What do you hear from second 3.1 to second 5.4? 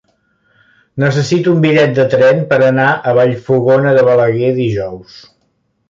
a Vallfogona de Balaguer dijous.